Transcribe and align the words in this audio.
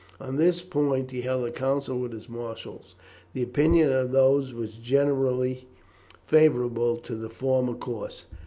On 0.19 0.37
this 0.37 0.63
point 0.63 1.11
he 1.11 1.21
held 1.21 1.45
a 1.45 1.51
council 1.51 1.99
with 1.99 2.11
his 2.11 2.27
marshals. 2.27 2.95
The 3.33 3.43
opinion 3.43 3.91
of 3.91 4.11
these 4.11 4.51
was 4.51 4.73
generally 4.77 5.67
favourable 6.25 6.97
to 6.97 7.13
the 7.13 7.29
former 7.29 7.75
course. 7.75 8.25